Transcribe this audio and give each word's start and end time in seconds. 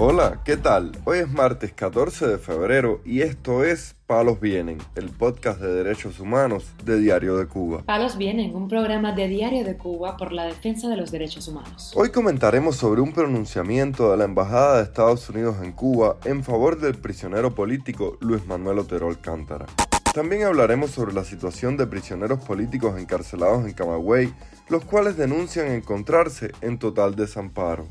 Hola, 0.00 0.42
¿qué 0.44 0.56
tal? 0.56 0.92
Hoy 1.06 1.18
es 1.18 1.28
martes 1.28 1.72
14 1.72 2.28
de 2.28 2.38
febrero 2.38 3.00
y 3.04 3.22
esto 3.22 3.64
es 3.64 3.96
Palos 4.06 4.38
Vienen, 4.38 4.78
el 4.94 5.10
podcast 5.10 5.60
de 5.60 5.74
derechos 5.74 6.20
humanos 6.20 6.66
de 6.84 7.00
Diario 7.00 7.36
de 7.36 7.46
Cuba. 7.48 7.82
Palos 7.84 8.16
Vienen, 8.16 8.54
un 8.54 8.68
programa 8.68 9.10
de 9.10 9.26
Diario 9.26 9.64
de 9.64 9.76
Cuba 9.76 10.16
por 10.16 10.30
la 10.30 10.44
defensa 10.44 10.88
de 10.88 10.96
los 10.96 11.10
derechos 11.10 11.48
humanos. 11.48 11.90
Hoy 11.96 12.10
comentaremos 12.10 12.76
sobre 12.76 13.00
un 13.00 13.12
pronunciamiento 13.12 14.12
de 14.12 14.18
la 14.18 14.24
Embajada 14.24 14.76
de 14.76 14.84
Estados 14.84 15.28
Unidos 15.30 15.56
en 15.64 15.72
Cuba 15.72 16.18
en 16.24 16.44
favor 16.44 16.78
del 16.78 16.94
prisionero 16.94 17.56
político 17.56 18.18
Luis 18.20 18.46
Manuel 18.46 18.78
Otero 18.78 19.08
Alcántara. 19.08 19.66
También 20.14 20.44
hablaremos 20.44 20.92
sobre 20.92 21.12
la 21.12 21.24
situación 21.24 21.76
de 21.76 21.88
prisioneros 21.88 22.38
políticos 22.44 23.00
encarcelados 23.00 23.66
en 23.66 23.72
Camagüey, 23.72 24.32
los 24.68 24.84
cuales 24.84 25.16
denuncian 25.16 25.72
encontrarse 25.72 26.52
en 26.60 26.78
total 26.78 27.16
desamparo. 27.16 27.88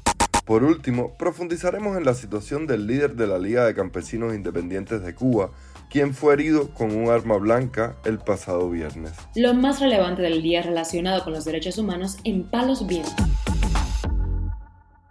Por 0.48 0.64
último, 0.64 1.14
profundizaremos 1.18 1.98
en 1.98 2.06
la 2.06 2.14
situación 2.14 2.68
del 2.68 2.88
líder 2.88 3.18
de 3.18 3.28
la 3.28 3.38
Liga 3.38 3.66
de 3.66 3.76
Campesinos 3.76 4.34
Independientes 4.34 5.04
de 5.04 5.14
Cuba, 5.14 5.52
quien 5.90 6.14
fue 6.14 6.36
herido 6.36 6.70
con 6.74 6.96
un 6.96 7.10
arma 7.10 7.36
blanca 7.36 7.98
el 8.06 8.20
pasado 8.20 8.70
viernes. 8.70 9.12
Lo 9.36 9.54
más 9.54 9.82
relevante 9.82 10.22
del 10.22 10.42
día 10.42 10.62
relacionado 10.62 11.26
con 11.26 11.34
los 11.34 11.44
derechos 11.44 11.78
humanos 11.78 12.16
en 12.24 12.50
Palos 12.50 12.88
Vientos. 12.88 13.14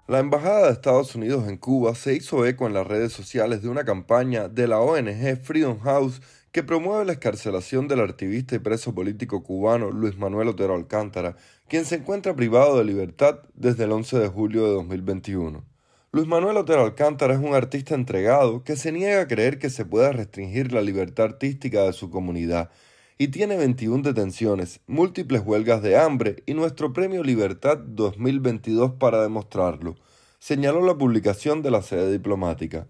La 0.09 0.21
Embajada 0.21 0.69
de 0.69 0.73
Estados 0.73 1.15
Unidos 1.15 1.47
en 1.49 1.59
Cuba 1.59 1.95
se 1.95 2.15
hizo 2.15 2.47
eco 2.47 2.67
en 2.67 2.73
las 2.73 2.87
redes 2.87 3.13
sociales 3.13 3.61
de 3.61 3.69
una 3.69 3.85
campaña 3.85 4.49
de 4.49 4.67
la 4.67 4.81
ONG 4.81 5.37
Freedom 5.43 5.79
House 5.81 6.23
que 6.57 6.63
promueve 6.63 7.05
la 7.05 7.13
escarcelación 7.13 7.87
del 7.87 8.01
activista 8.01 8.55
y 8.55 8.61
preso 8.61 8.95
político 8.95 9.43
cubano 9.43 9.91
Luis 9.91 10.17
Manuel 10.17 10.49
Otero 10.49 10.75
Alcántara, 10.75 11.37
quien 11.69 11.85
se 11.85 11.97
encuentra 11.97 12.35
privado 12.35 12.79
de 12.79 12.85
libertad 12.87 13.41
desde 13.53 13.85
el 13.85 13.93
11 13.93 14.21
de 14.21 14.29
julio 14.29 14.65
de 14.65 14.73
2021. 14.73 15.63
Luis 16.13 16.27
Manuel 16.27 16.57
Otero 16.57 16.83
Alcántara 16.83 17.35
es 17.35 17.41
un 17.41 17.55
artista 17.55 17.95
entregado 17.95 18.65
que 18.65 18.77
se 18.77 18.91
niega 18.91 19.21
a 19.21 19.29
creer 19.29 19.59
que 19.59 19.69
se 19.69 19.85
pueda 19.85 20.13
restringir 20.13 20.73
la 20.73 20.81
libertad 20.81 21.27
artística 21.27 21.83
de 21.83 21.93
su 21.93 22.09
comunidad 22.09 22.71
y 23.19 23.29
tiene 23.29 23.59
21 23.59 24.03
detenciones, 24.03 24.81
múltiples 24.87 25.43
huelgas 25.45 25.83
de 25.83 25.99
hambre 25.99 26.43
y 26.47 26.55
nuestro 26.55 26.95
premio 26.95 27.23
Libertad 27.23 27.77
2022 27.77 28.93
para 28.93 29.23
demostrarlo, 29.23 29.97
señaló 30.39 30.81
la 30.87 30.97
publicación 30.97 31.61
de 31.61 31.71
la 31.71 31.83
sede 31.83 32.11
diplomática. 32.11 32.87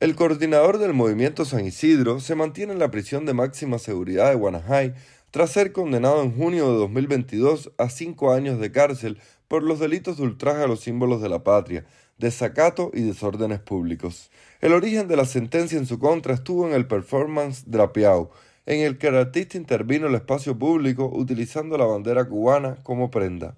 El 0.00 0.14
coordinador 0.14 0.78
del 0.78 0.94
movimiento 0.94 1.44
San 1.44 1.64
Isidro 1.64 2.20
se 2.20 2.36
mantiene 2.36 2.72
en 2.72 2.78
la 2.78 2.88
prisión 2.88 3.26
de 3.26 3.34
máxima 3.34 3.80
seguridad 3.80 4.28
de 4.30 4.36
Guanajay 4.36 4.94
tras 5.32 5.50
ser 5.50 5.72
condenado 5.72 6.22
en 6.22 6.36
junio 6.36 6.70
de 6.70 6.78
2022 6.78 7.72
a 7.78 7.90
cinco 7.90 8.32
años 8.32 8.60
de 8.60 8.70
cárcel 8.70 9.18
por 9.48 9.64
los 9.64 9.80
delitos 9.80 10.16
de 10.16 10.22
ultraje 10.22 10.62
a 10.62 10.68
los 10.68 10.82
símbolos 10.82 11.20
de 11.20 11.28
la 11.28 11.42
patria, 11.42 11.84
desacato 12.16 12.92
y 12.94 13.02
desórdenes 13.02 13.58
públicos. 13.58 14.30
El 14.60 14.72
origen 14.72 15.08
de 15.08 15.16
la 15.16 15.24
sentencia 15.24 15.76
en 15.76 15.86
su 15.86 15.98
contra 15.98 16.34
estuvo 16.34 16.68
en 16.68 16.74
el 16.74 16.86
performance 16.86 17.64
Drapeau, 17.66 18.30
en 18.66 18.82
el 18.82 18.98
que 18.98 19.08
el 19.08 19.16
artista 19.16 19.56
intervino 19.56 20.06
el 20.06 20.14
espacio 20.14 20.56
público 20.56 21.10
utilizando 21.12 21.76
la 21.76 21.86
bandera 21.86 22.24
cubana 22.24 22.76
como 22.84 23.10
prenda. 23.10 23.56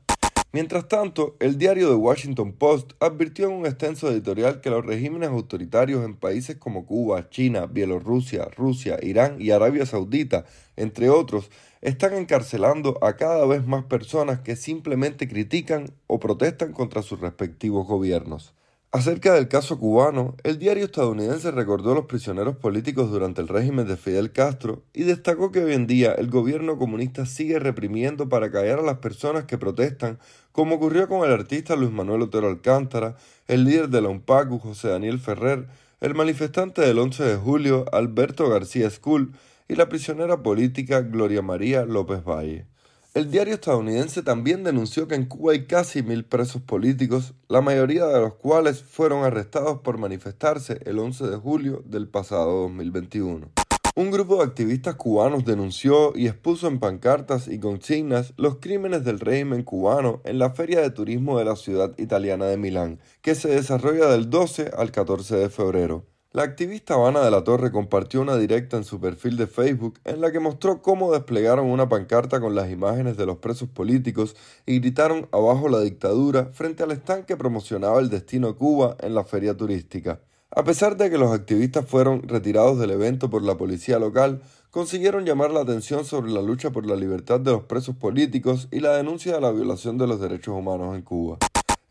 Mientras 0.52 0.88
tanto, 0.88 1.36
el 1.38 1.58
diario 1.58 1.88
The 1.88 1.94
Washington 1.94 2.52
Post 2.52 2.94
advirtió 2.98 3.46
en 3.46 3.52
un 3.52 3.66
extenso 3.66 4.10
editorial 4.10 4.60
que 4.60 4.70
los 4.70 4.84
regímenes 4.84 5.28
autoritarios 5.28 6.04
en 6.04 6.16
países 6.16 6.56
como 6.56 6.86
Cuba, 6.86 7.30
China, 7.30 7.66
Bielorrusia, 7.66 8.46
Rusia, 8.56 8.98
Irán 9.00 9.36
y 9.40 9.52
Arabia 9.52 9.86
Saudita, 9.86 10.46
entre 10.74 11.08
otros, 11.08 11.50
están 11.82 12.14
encarcelando 12.14 12.98
a 13.00 13.16
cada 13.16 13.46
vez 13.46 13.64
más 13.64 13.84
personas 13.84 14.40
que 14.40 14.56
simplemente 14.56 15.28
critican 15.28 15.92
o 16.08 16.18
protestan 16.18 16.72
contra 16.72 17.02
sus 17.02 17.20
respectivos 17.20 17.86
gobiernos. 17.86 18.52
Acerca 18.92 19.34
del 19.34 19.46
caso 19.46 19.78
cubano, 19.78 20.34
el 20.42 20.58
diario 20.58 20.84
estadounidense 20.84 21.52
recordó 21.52 21.94
los 21.94 22.06
prisioneros 22.06 22.56
políticos 22.56 23.08
durante 23.12 23.40
el 23.40 23.46
régimen 23.46 23.86
de 23.86 23.96
Fidel 23.96 24.32
Castro 24.32 24.82
y 24.92 25.04
destacó 25.04 25.52
que 25.52 25.62
hoy 25.62 25.74
en 25.74 25.86
día 25.86 26.10
el 26.10 26.28
gobierno 26.28 26.76
comunista 26.76 27.24
sigue 27.24 27.60
reprimiendo 27.60 28.28
para 28.28 28.50
callar 28.50 28.80
a 28.80 28.82
las 28.82 28.98
personas 28.98 29.44
que 29.44 29.58
protestan, 29.58 30.18
como 30.50 30.74
ocurrió 30.74 31.06
con 31.06 31.24
el 31.24 31.32
artista 31.32 31.76
Luis 31.76 31.92
Manuel 31.92 32.22
Otero 32.22 32.48
Alcántara, 32.48 33.14
el 33.46 33.62
líder 33.62 33.90
de 33.90 34.02
la 34.02 34.08
UNPACU 34.08 34.58
José 34.58 34.88
Daniel 34.88 35.20
Ferrer, 35.20 35.68
el 36.00 36.16
manifestante 36.16 36.82
del 36.82 36.98
11 36.98 37.22
de 37.22 37.36
julio 37.36 37.84
Alberto 37.92 38.48
García 38.48 38.90
Skull 38.90 39.34
y 39.68 39.76
la 39.76 39.88
prisionera 39.88 40.42
política 40.42 41.02
Gloria 41.02 41.42
María 41.42 41.84
López 41.84 42.24
Valle. 42.24 42.69
El 43.12 43.28
diario 43.28 43.54
estadounidense 43.54 44.22
también 44.22 44.62
denunció 44.62 45.08
que 45.08 45.16
en 45.16 45.24
Cuba 45.24 45.50
hay 45.50 45.66
casi 45.66 46.00
mil 46.04 46.24
presos 46.24 46.62
políticos, 46.62 47.34
la 47.48 47.60
mayoría 47.60 48.06
de 48.06 48.20
los 48.20 48.34
cuales 48.34 48.84
fueron 48.84 49.24
arrestados 49.24 49.80
por 49.80 49.98
manifestarse 49.98 50.78
el 50.84 51.00
11 51.00 51.26
de 51.26 51.36
julio 51.36 51.82
del 51.84 52.06
pasado 52.06 52.62
2021. 52.62 53.50
Un 53.96 54.10
grupo 54.12 54.36
de 54.36 54.44
activistas 54.44 54.94
cubanos 54.94 55.44
denunció 55.44 56.16
y 56.16 56.28
expuso 56.28 56.68
en 56.68 56.78
pancartas 56.78 57.48
y 57.48 57.58
consignas 57.58 58.32
los 58.36 58.58
crímenes 58.60 59.04
del 59.04 59.18
régimen 59.18 59.64
cubano 59.64 60.20
en 60.24 60.38
la 60.38 60.50
Feria 60.50 60.80
de 60.80 60.90
Turismo 60.90 61.36
de 61.36 61.46
la 61.46 61.56
ciudad 61.56 61.92
italiana 61.98 62.44
de 62.44 62.58
Milán, 62.58 63.00
que 63.22 63.34
se 63.34 63.48
desarrolla 63.48 64.06
del 64.06 64.30
12 64.30 64.70
al 64.78 64.92
14 64.92 65.34
de 65.34 65.50
febrero. 65.50 66.06
La 66.32 66.44
activista 66.44 66.94
Habana 66.94 67.22
de 67.22 67.30
la 67.32 67.42
Torre 67.42 67.72
compartió 67.72 68.20
una 68.20 68.36
directa 68.36 68.76
en 68.76 68.84
su 68.84 69.00
perfil 69.00 69.36
de 69.36 69.48
Facebook 69.48 69.98
en 70.04 70.20
la 70.20 70.30
que 70.30 70.38
mostró 70.38 70.80
cómo 70.80 71.10
desplegaron 71.10 71.66
una 71.68 71.88
pancarta 71.88 72.38
con 72.38 72.54
las 72.54 72.70
imágenes 72.70 73.16
de 73.16 73.26
los 73.26 73.38
presos 73.38 73.68
políticos 73.68 74.36
y 74.64 74.78
gritaron 74.78 75.26
abajo 75.32 75.68
la 75.68 75.80
dictadura 75.80 76.50
frente 76.52 76.84
al 76.84 76.92
stand 76.92 77.24
que 77.24 77.36
promocionaba 77.36 77.98
el 77.98 78.10
destino 78.10 78.54
Cuba 78.54 78.96
en 79.00 79.16
la 79.16 79.24
feria 79.24 79.56
turística. 79.56 80.20
A 80.52 80.62
pesar 80.62 80.96
de 80.96 81.10
que 81.10 81.18
los 81.18 81.32
activistas 81.32 81.84
fueron 81.84 82.22
retirados 82.22 82.78
del 82.78 82.92
evento 82.92 83.28
por 83.28 83.42
la 83.42 83.56
policía 83.56 83.98
local, 83.98 84.40
consiguieron 84.70 85.24
llamar 85.24 85.50
la 85.50 85.62
atención 85.62 86.04
sobre 86.04 86.30
la 86.30 86.42
lucha 86.42 86.70
por 86.70 86.86
la 86.86 86.94
libertad 86.94 87.40
de 87.40 87.50
los 87.50 87.64
presos 87.64 87.96
políticos 87.96 88.68
y 88.70 88.78
la 88.78 88.96
denuncia 88.96 89.34
de 89.34 89.40
la 89.40 89.50
violación 89.50 89.98
de 89.98 90.06
los 90.06 90.20
derechos 90.20 90.54
humanos 90.54 90.94
en 90.94 91.02
Cuba. 91.02 91.38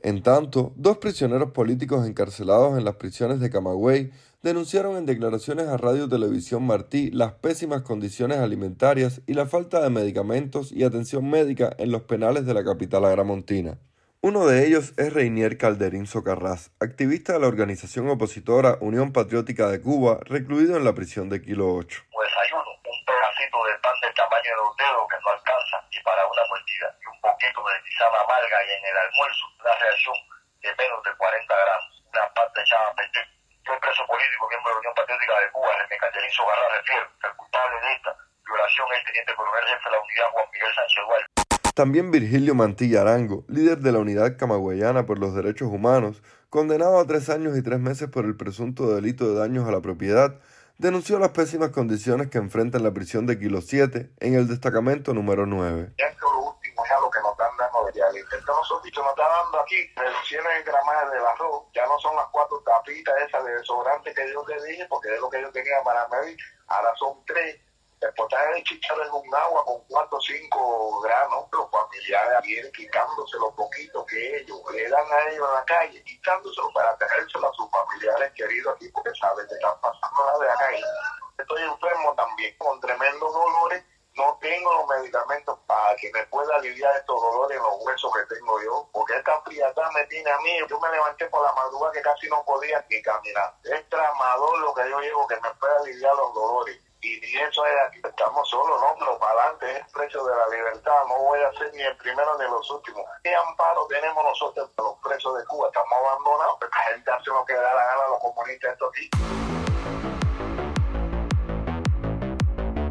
En 0.02 0.24
tanto, 0.24 0.72
dos 0.78 0.98
prisioneros 0.98 1.52
políticos 1.52 2.08
encarcelados 2.08 2.78
en 2.78 2.86
las 2.86 2.96
prisiones 2.96 3.42
de 3.42 3.50
Camagüey 3.50 4.12
denunciaron 4.42 4.96
en 4.96 5.06
declaraciones 5.06 5.68
a 5.68 5.76
Radio 5.76 6.08
Televisión 6.08 6.66
Martí 6.66 7.12
las 7.12 7.34
pésimas 7.34 7.82
condiciones 7.82 8.38
alimentarias 8.38 9.22
y 9.28 9.34
la 9.34 9.46
falta 9.46 9.82
de 9.82 9.90
medicamentos 9.90 10.72
y 10.72 10.86
atención 10.86 11.30
médica 11.30 11.76
en 11.78 11.92
los 11.92 12.04
penales 12.04 12.46
de 12.46 12.54
la 12.54 12.64
capital 12.64 13.04
agramontina. 13.04 13.78
Uno 14.22 14.48
de 14.48 14.66
ellos 14.66 14.94
es 14.96 15.12
Reinier 15.12 15.58
Calderín 15.58 16.06
Socarrás, 16.06 16.72
activista 16.80 17.34
de 17.34 17.40
la 17.40 17.48
organización 17.48 18.08
opositora 18.10 18.78
Unión 18.80 19.12
Patriótica 19.12 19.70
de 19.70 19.82
Cuba, 19.82 20.20
recluido 20.24 20.78
en 20.78 20.86
la 20.86 20.96
prisión 20.96 21.28
de 21.30 21.42
Kilo 21.42 21.74
8. 21.74 22.04
Desayuno, 22.10 22.64
un 22.84 23.06
pedacito 23.06 23.58
de 23.66 23.80
pan 23.82 23.96
del 24.02 24.14
tamaño 24.50 24.56
de 24.56 24.66
los 24.66 24.78
dedos 24.78 25.06
que 25.10 25.18
no 25.22 25.30
alcanza 25.30 25.78
ni 25.94 26.00
para 26.02 26.26
una 26.26 26.44
mordida, 26.50 26.88
y 27.02 27.06
un 27.06 27.20
poquito 27.22 27.60
de 27.70 27.76
tisana 27.86 28.18
amarga 28.26 28.58
y 28.66 28.70
en 28.74 28.84
el 28.86 28.98
almuerzo 28.98 29.44
una 29.62 29.74
reacción 29.78 30.18
de 30.62 30.70
menos 30.76 31.00
de 31.04 31.12
40 31.18 31.54
gramos, 31.54 31.92
una 32.10 32.26
parte 32.34 32.62
echada 32.62 32.90
a 32.90 32.96
perder 32.96 33.26
el 33.70 33.80
preso 33.80 34.02
político, 34.10 34.50
miembro 34.50 34.70
de 34.70 34.74
la 34.74 34.82
Unión 34.82 34.96
Patriótica 34.98 35.34
de 35.38 35.52
Cuba, 35.54 35.70
el 35.78 35.98
Catherine 36.02 36.34
Sogarra 36.34 36.68
refiere 36.74 37.06
que 37.22 37.28
el 37.30 37.36
culpable 37.38 37.78
de 37.78 37.90
esta 37.94 38.12
violación 38.42 38.86
es 38.90 38.98
el 38.98 39.06
teniente 39.06 39.32
coronel 39.38 39.66
jefe 39.70 39.86
de 39.86 39.94
la 39.94 40.02
unidad 40.02 40.28
Juan 40.34 40.48
Miguel 40.50 40.74
Sánchez 40.74 41.02
Duarte. 41.06 41.30
También 41.78 42.06
Virgilio 42.10 42.54
Mantilla 42.56 43.02
Arango, 43.02 43.46
líder 43.48 43.78
de 43.78 43.92
la 43.94 44.00
Unidad 44.00 44.38
Camagüeyana 44.42 45.06
por 45.06 45.20
los 45.20 45.38
Derechos 45.38 45.70
Humanos, 45.70 46.26
condenado 46.50 46.98
a 46.98 47.06
tres 47.06 47.30
años 47.30 47.56
y 47.56 47.62
tres 47.62 47.78
meses 47.78 48.10
por 48.10 48.26
el 48.26 48.36
presunto 48.36 48.90
delito 48.90 49.30
de 49.30 49.38
daños 49.38 49.70
a 49.70 49.72
la 49.72 49.86
propiedad, 49.86 50.34
denunció 50.80 51.20
las 51.20 51.30
pésimas 51.30 51.70
condiciones 51.70 52.30
que 52.30 52.38
enfrenta 52.38 52.78
en 52.78 52.86
la 52.86 52.94
prisión 52.94 53.28
de 53.28 53.38
Kilo 53.38 53.62
7 53.62 54.12
en 54.20 54.34
el 54.34 54.48
destacamento 54.48 55.14
número 55.14 55.46
9 55.46 55.94
ya 55.98 56.08
el 56.08 56.16
nosotros 58.48 59.06
nos 59.06 59.10
está 59.10 59.28
dando 59.28 59.60
aquí 59.62 59.76
reducciones 59.96 60.52
en 60.60 60.66
gramaje 60.66 61.10
del 61.10 61.26
arroz, 61.26 61.66
ya 61.74 61.86
no 61.86 62.00
son 62.00 62.16
las 62.16 62.28
cuatro 62.32 62.62
tapitas 62.62 63.16
esas 63.28 63.44
de 63.46 63.56
desodorante 63.56 64.14
que 64.14 64.32
yo 64.32 64.44
te 64.44 64.66
dije, 64.66 64.86
porque 64.90 65.14
es 65.14 65.22
lo 65.22 65.30
que 65.30 65.42
yo 65.42 65.52
tenía 65.52 65.84
para 65.84 66.08
medir, 66.08 66.38
ahora 66.68 66.94
son 66.96 67.24
tres. 67.26 67.60
Después 68.02 68.30
de 68.30 68.64
chicharro 68.64 69.04
en 69.04 69.12
un 69.12 69.36
agua 69.36 69.66
con 69.66 69.84
cuatro 69.90 70.18
o 70.18 70.22
cinco 70.22 71.02
granos, 71.02 71.46
los 71.52 71.70
familiares 71.70 72.42
vienen 72.44 72.72
quitándose 72.72 73.38
los 73.38 73.54
poquitos 73.54 74.06
que 74.06 74.38
ellos 74.38 74.60
le 74.72 74.90
dan 74.90 75.06
a 75.12 75.30
ellos 75.30 75.48
en 75.48 75.54
la 75.56 75.66
calle, 75.66 76.04
quitándoselo 76.04 76.72
para 76.74 76.98
tenérselo 76.98 77.50
a 77.50 77.54
sus 77.54 77.70
familiares 77.70 78.32
queridos 78.36 78.76
aquí, 78.76 78.88
porque 78.90 79.12
saben 79.20 79.46
que 79.48 79.56
están 79.56 79.80
pasando 79.82 80.26
la 80.26 80.46
de 80.46 80.52
acá. 80.52 80.70
Estoy 81.40 81.62
enfermo 81.64 82.14
también, 82.16 82.56
con 82.58 82.80
tremendos 82.80 83.34
dolores 83.34 83.84
no 84.20 84.38
tengo 84.42 84.74
los 84.74 84.88
medicamentos 84.88 85.58
para 85.66 85.96
que 85.96 86.12
me 86.12 86.26
pueda 86.26 86.56
aliviar 86.56 86.94
estos 86.98 87.22
dolores 87.22 87.56
en 87.56 87.64
los 87.64 87.86
huesos 87.86 88.12
que 88.14 88.36
tengo 88.36 88.62
yo, 88.62 88.90
porque 88.92 89.16
esta 89.16 89.42
frialdad 89.42 89.92
me 89.94 90.06
tiene 90.08 90.30
a 90.30 90.38
mí. 90.40 90.60
Yo 90.68 90.78
me 90.80 90.90
levanté 90.90 91.26
por 91.28 91.42
la 91.42 91.54
madrugada 91.54 91.94
que 91.94 92.02
casi 92.02 92.28
no 92.28 92.44
podía 92.44 92.86
ni 92.90 93.02
caminar. 93.02 93.56
Es 93.64 93.88
tramador 93.88 94.60
lo 94.60 94.74
que 94.74 94.90
yo 94.90 95.00
llevo 95.00 95.26
que 95.28 95.40
me 95.40 95.50
pueda 95.56 95.78
aliviar 95.80 96.16
los 96.16 96.34
dolores. 96.34 96.89
Y 97.02 97.38
eso 97.38 97.66
es 97.66 97.74
aquí, 97.88 98.02
estamos 98.04 98.50
solos, 98.50 98.80
no, 98.82 98.96
pero 99.00 99.18
para 99.20 99.32
adelante 99.32 99.72
es 99.72 99.78
el 99.80 99.92
precio 99.94 100.24
de 100.26 100.36
la 100.36 100.48
libertad, 100.50 101.06
no 101.08 101.18
voy 101.24 101.40
a 101.40 101.58
ser 101.58 101.74
ni 101.74 101.82
el 101.82 101.96
primero 101.98 102.38
ni 102.38 102.44
los 102.44 102.70
últimos. 102.72 103.06
¿Qué 103.24 103.34
amparo 103.34 103.88
tenemos 103.88 104.24
nosotros 104.24 104.70
los 104.78 104.98
presos 105.00 105.38
de 105.38 105.46
Cuba? 105.46 105.68
Estamos 105.68 105.94
abandonados, 105.98 106.58
la 106.62 106.94
gente 106.94 107.12
hace 107.12 107.30
lo 107.30 107.46
que 107.46 107.54
da 107.54 107.74
la 107.74 107.86
gana 107.86 108.04
a 108.06 108.10
los 108.10 108.20
comunistas 108.20 108.74
esto 108.74 108.90
aquí. 108.90 109.10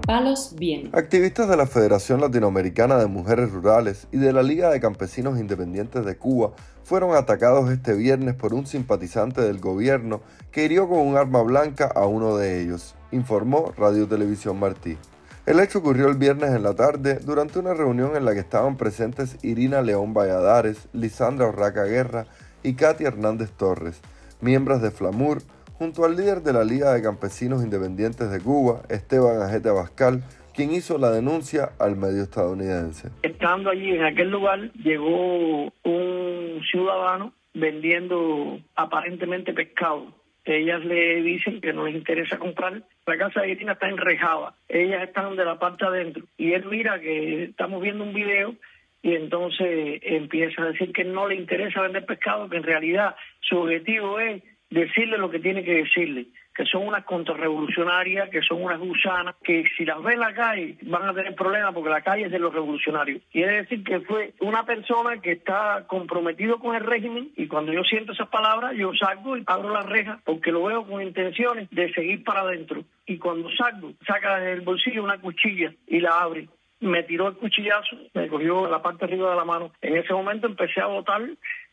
Palos 0.06 0.54
bien. 0.56 0.90
Activistas 0.94 1.50
de 1.50 1.56
la 1.58 1.66
Federación 1.66 2.22
Latinoamericana 2.22 2.96
de 2.96 3.08
Mujeres 3.08 3.52
Rurales 3.52 4.08
y 4.10 4.16
de 4.16 4.32
la 4.32 4.42
Liga 4.42 4.70
de 4.70 4.80
Campesinos 4.80 5.38
Independientes 5.38 6.02
de 6.06 6.16
Cuba 6.16 6.52
fueron 6.82 7.14
atacados 7.14 7.70
este 7.70 7.92
viernes 7.92 8.34
por 8.34 8.54
un 8.54 8.66
simpatizante 8.66 9.42
del 9.42 9.60
gobierno 9.60 10.22
que 10.50 10.64
hirió 10.64 10.88
con 10.88 11.00
un 11.00 11.18
arma 11.18 11.42
blanca 11.42 11.92
a 11.94 12.06
uno 12.06 12.38
de 12.38 12.62
ellos, 12.62 12.94
informó 13.12 13.72
Radio 13.76 14.06
Televisión 14.06 14.58
Martí. 14.58 14.96
El 15.46 15.60
hecho 15.60 15.78
ocurrió 15.78 16.08
el 16.08 16.18
viernes 16.18 16.50
en 16.50 16.62
la 16.62 16.74
tarde 16.74 17.20
durante 17.24 17.58
una 17.58 17.72
reunión 17.72 18.16
en 18.16 18.24
la 18.24 18.34
que 18.34 18.40
estaban 18.40 18.76
presentes 18.76 19.42
Irina 19.42 19.80
León 19.80 20.12
Valladares, 20.12 20.88
Lisandra 20.92 21.46
Orraca 21.46 21.84
Guerra 21.84 22.26
y 22.62 22.74
Katia 22.74 23.08
Hernández 23.08 23.52
Torres, 23.52 24.02
miembros 24.42 24.82
de 24.82 24.90
Flamur, 24.90 25.38
junto 25.78 26.04
al 26.04 26.16
líder 26.16 26.42
de 26.42 26.52
la 26.52 26.64
Liga 26.64 26.92
de 26.92 27.02
Campesinos 27.02 27.62
Independientes 27.62 28.30
de 28.30 28.40
Cuba, 28.40 28.82
Esteban 28.90 29.40
Ajete 29.40 29.68
Abascal, 29.68 30.22
quien 30.54 30.72
hizo 30.72 30.98
la 30.98 31.10
denuncia 31.12 31.70
al 31.78 31.96
medio 31.96 32.24
estadounidense. 32.24 33.10
Estando 33.22 33.70
allí 33.70 33.92
en 33.92 34.04
aquel 34.04 34.30
lugar, 34.30 34.72
llegó 34.72 35.72
un 35.84 36.60
ciudadano 36.70 37.32
vendiendo 37.54 38.58
aparentemente 38.74 39.52
pescado. 39.52 40.12
Ellas 40.44 40.84
le 40.84 41.22
dicen 41.22 41.60
que 41.60 41.72
no 41.72 41.86
les 41.86 41.94
interesa 41.94 42.38
comprar. 42.38 42.82
La 43.08 43.16
casa 43.16 43.40
de 43.40 43.52
Irina 43.52 43.72
está 43.72 43.88
enrejada. 43.88 44.52
Ellas 44.68 45.02
están 45.02 45.34
de 45.34 45.42
la 45.42 45.58
parte 45.58 45.86
adentro. 45.86 46.24
Y 46.36 46.52
él 46.52 46.66
mira 46.66 47.00
que 47.00 47.44
estamos 47.44 47.80
viendo 47.80 48.04
un 48.04 48.12
video 48.12 48.54
y 49.02 49.14
entonces 49.14 50.00
empieza 50.02 50.60
a 50.62 50.66
decir 50.66 50.92
que 50.92 51.04
no 51.04 51.26
le 51.26 51.36
interesa 51.36 51.80
vender 51.80 52.04
pescado, 52.04 52.50
que 52.50 52.58
en 52.58 52.64
realidad 52.64 53.16
su 53.40 53.56
objetivo 53.56 54.20
es 54.20 54.42
decirle 54.68 55.16
lo 55.16 55.30
que 55.30 55.38
tiene 55.38 55.64
que 55.64 55.84
decirle, 55.84 56.26
que 56.54 56.66
son 56.66 56.86
unas 56.86 57.04
contrarrevolucionarias, 57.04 58.28
que 58.28 58.42
son 58.42 58.62
unas 58.62 58.78
gusanas, 58.78 59.36
que 59.42 59.64
si 59.76 59.86
las 59.86 60.02
ven 60.02 60.14
en 60.14 60.20
la 60.20 60.34
calle 60.34 60.76
van 60.82 61.08
a 61.08 61.14
tener 61.14 61.34
problemas 61.34 61.72
porque 61.72 61.88
la 61.88 62.02
calle 62.02 62.26
es 62.26 62.30
de 62.30 62.38
los 62.38 62.52
revolucionarios. 62.52 63.22
Quiere 63.32 63.62
decir 63.62 63.82
que 63.84 64.00
fue 64.00 64.34
una 64.40 64.66
persona 64.66 65.18
que 65.22 65.32
está 65.32 65.86
comprometido 65.86 66.58
con 66.58 66.74
el 66.74 66.84
régimen 66.84 67.30
y 67.36 67.46
cuando 67.46 67.72
yo 67.72 67.84
siento 67.84 68.12
esas 68.12 68.28
palabras 68.28 68.74
yo 68.76 68.92
salgo 68.92 69.38
y 69.38 69.44
abro 69.46 69.72
la 69.72 69.82
reja 69.82 70.20
porque 70.24 70.52
lo 70.52 70.64
veo 70.64 70.86
con 70.86 71.00
intenciones 71.00 71.70
de 71.70 71.90
seguir 71.94 72.22
para 72.22 72.40
adentro. 72.40 72.84
Y 73.08 73.18
cuando 73.18 73.50
salgo, 73.50 73.92
saca 74.06 74.38
del 74.38 74.60
bolsillo 74.60 75.02
una 75.02 75.18
cuchilla 75.18 75.72
y 75.86 76.00
la 76.00 76.20
abre 76.20 76.48
me 76.80 77.02
tiró 77.02 77.28
el 77.28 77.36
cuchillazo, 77.36 77.96
me 78.14 78.28
cogió 78.28 78.68
la 78.68 78.82
parte 78.82 79.04
arriba 79.04 79.30
de 79.30 79.36
la 79.36 79.44
mano. 79.44 79.72
En 79.80 79.96
ese 79.96 80.12
momento 80.12 80.46
empecé 80.46 80.80
a 80.80 80.86
botar 80.86 81.22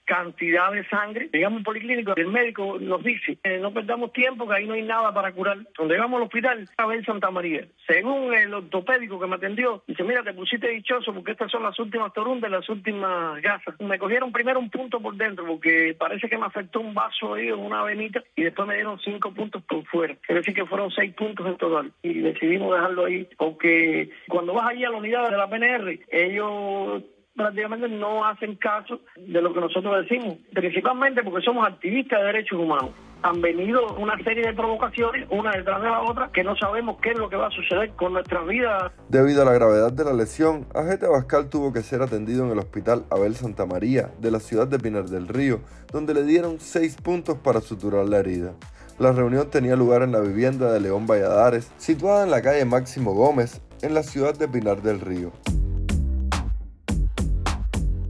cantidad 0.06 0.72
de 0.72 0.88
sangre. 0.88 1.30
Llegamos 1.34 1.60
al 1.60 1.64
policlínico, 1.64 2.14
el 2.16 2.28
médico 2.28 2.78
nos 2.80 3.04
dice, 3.04 3.38
eh, 3.44 3.60
no 3.60 3.74
perdamos 3.74 4.14
tiempo, 4.14 4.48
que 4.48 4.56
ahí 4.56 4.66
no 4.66 4.74
hay 4.74 4.84
nada 4.84 5.14
para 5.14 5.32
curar. 5.32 5.58
Cuando 5.76 5.94
llegamos 5.94 6.18
al 6.18 6.24
hospital, 6.24 6.60
estaba 6.60 6.96
en 6.96 7.04
Santa 7.04 7.32
María. 7.32 7.66
Según 7.88 8.34
el 8.34 8.54
ortopédico 8.54 9.20
que 9.20 9.28
me 9.28 9.36
atendió, 9.36 9.84
dice, 9.88 10.04
mira, 10.04 10.24
te 10.24 10.34
pusiste 10.34 10.70
dichoso 10.70 11.14
porque 11.14 11.32
estas 11.32 11.52
son 11.52 11.64
las 11.64 11.78
últimas 11.80 12.14
torundas, 12.14 12.50
las 12.50 12.68
últimas 12.70 13.42
gasas. 13.42 13.80
Me 13.80 14.00
cogieron 14.00 14.32
primero 14.32 14.60
un 14.60 14.70
punto 14.70 15.00
por 15.00 15.16
dentro 15.16 15.46
porque 15.46 15.96
parece 15.98 16.30
que 16.30 16.38
me 16.38 16.46
afectó 16.46 16.80
un 16.80 16.94
vaso 16.94 17.34
ahí 17.34 17.48
en 17.48 17.60
una 17.60 17.84
venita 17.84 18.24
y 18.36 18.44
después 18.44 18.68
me 18.68 18.76
dieron 18.76 19.00
cinco 19.00 19.34
puntos 19.34 19.64
por 19.64 19.86
fuera. 19.86 20.16
Quiere 20.26 20.42
decir 20.42 20.54
que 20.54 20.66
fueron 20.66 20.92
seis 20.92 21.14
puntos 21.14 21.46
en 21.48 21.58
total. 21.58 21.92
Y 22.02 22.20
decidimos 22.20 22.74
dejarlo 22.74 23.06
ahí 23.06 23.28
porque 23.38 24.10
cuando 24.28 24.54
vas 24.54 24.70
allí 24.70 24.84
a 24.86 24.90
la 24.90 24.98
unidad 24.98 25.30
de 25.30 25.38
la 25.38 25.50
PNR, 25.50 26.00
ellos 26.10 27.04
prácticamente 27.36 27.88
no 27.90 28.26
hacen 28.26 28.56
caso 28.56 29.02
de 29.16 29.42
lo 29.42 29.54
que 29.54 29.60
nosotros 29.60 30.08
decimos, 30.08 30.38
principalmente 30.54 31.24
porque 31.24 31.44
somos 31.44 31.68
activistas 31.68 32.20
de 32.20 32.26
derechos 32.28 32.60
humanos. 32.60 32.92
Han 33.24 33.42
venido 33.42 33.96
una 33.98 34.16
serie 34.24 34.46
de 34.46 34.54
provocaciones, 34.54 35.28
una 35.32 35.52
detrás 35.52 35.82
de 35.82 35.90
la 35.90 36.02
otra, 36.02 36.30
que 36.32 36.44
no 36.44 36.56
sabemos 36.56 36.98
qué 37.02 37.12
es 37.12 37.18
lo 37.18 37.28
que 37.28 37.36
va 37.36 37.48
a 37.48 37.52
suceder 37.52 37.92
con 37.94 38.14
nuestras 38.14 38.46
vidas. 38.46 38.92
Debido 39.10 39.42
a 39.42 39.46
la 39.46 39.54
gravedad 39.54 39.92
de 39.92 40.04
la 40.04 40.14
lesión, 40.14 40.68
Agete 40.76 41.08
Abascal 41.08 41.50
tuvo 41.50 41.74
que 41.74 41.82
ser 41.82 42.02
atendido 42.02 42.46
en 42.46 42.52
el 42.52 42.60
hospital 42.60 43.06
Abel 43.10 43.36
Santa 43.36 43.66
María 43.66 44.12
de 44.20 44.32
la 44.32 44.40
ciudad 44.40 44.68
de 44.68 44.78
Pinar 44.78 45.06
del 45.06 45.28
Río, 45.28 45.62
donde 45.92 46.14
le 46.14 46.24
dieron 46.24 46.60
seis 46.60 46.98
puntos 46.98 47.38
para 47.40 47.62
suturar 47.62 48.06
la 48.06 48.20
herida. 48.20 48.54
La 49.00 49.12
reunión 49.12 49.50
tenía 49.50 49.76
lugar 49.76 50.04
en 50.04 50.12
la 50.12 50.20
vivienda 50.20 50.72
de 50.72 50.80
León 50.80 51.08
Valladares, 51.08 51.72
situada 51.78 52.24
en 52.24 52.32
la 52.32 52.42
calle 52.42 52.64
Máximo 52.64 53.14
Gómez, 53.14 53.62
en 53.82 53.94
la 53.94 54.04
ciudad 54.04 54.38
de 54.38 54.48
Pinar 54.48 54.82
del 54.82 55.02
Río. 55.02 55.32